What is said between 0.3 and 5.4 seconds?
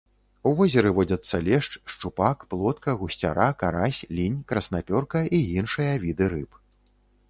У возеры водзяцца лешч, шчупак, плотка, гусцяра, карась, лінь, краснапёрка